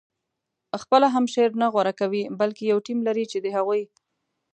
خپله 0.81 1.07
هم 1.13 1.25
شعر 1.33 1.51
نه 1.61 1.67
غوره 1.73 1.93
کوي 1.99 2.23
بلکې 2.39 2.63
یو 2.71 2.79
ټیم 2.85 2.99
لري 3.07 3.25
چې 3.31 3.37
د 3.41 3.47
هغوی 3.55 3.83